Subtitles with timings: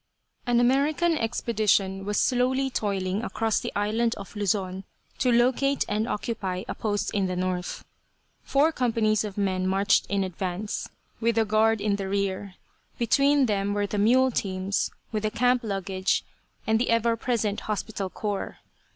[0.47, 4.83] An American expedition was slowly toiling across the island of Luzon
[5.19, 7.85] to locate and occupy a post in the north.
[8.41, 12.55] Four companies of men marched in advance, with a guard in the rear.
[12.97, 16.25] Between them were the mule teams with the camp luggage
[16.65, 18.57] and the ever present hospital corps.